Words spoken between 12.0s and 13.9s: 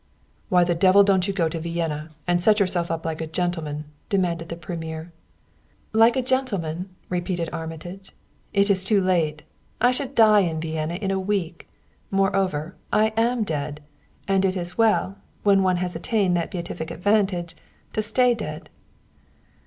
Moreover, I am dead,